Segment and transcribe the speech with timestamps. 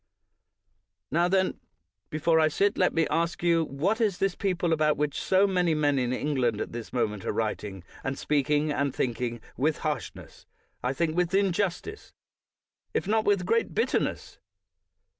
[1.11, 1.59] Now, then,
[2.09, 5.45] before I sit down, let me ask you what is this people, about which so
[5.45, 10.47] many men in England at this moment are writing, and speaking, and thinking, with harshness,
[10.83, 12.13] I think with injustice,
[12.95, 14.39] if not with great bitterness?